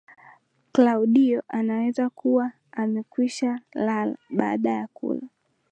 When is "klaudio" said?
0.71-1.43